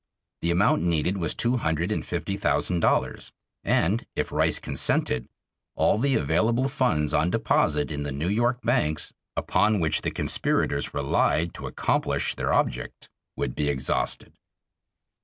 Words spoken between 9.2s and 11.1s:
upon which the conspirators